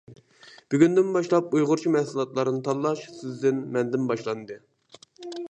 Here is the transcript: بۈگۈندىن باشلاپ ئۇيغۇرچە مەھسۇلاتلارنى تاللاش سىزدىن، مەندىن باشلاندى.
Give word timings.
بۈگۈندىن 0.73 1.11
باشلاپ 1.17 1.53
ئۇيغۇرچە 1.59 1.93
مەھسۇلاتلارنى 1.97 2.63
تاللاش 2.69 3.05
سىزدىن، 3.19 3.61
مەندىن 3.77 4.11
باشلاندى. 4.15 4.61